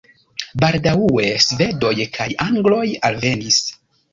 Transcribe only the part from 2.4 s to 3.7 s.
angloj alvenis.